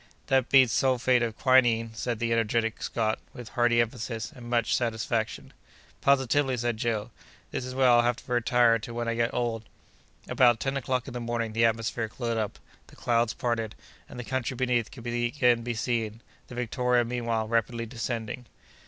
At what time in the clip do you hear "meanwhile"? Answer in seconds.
17.05-17.47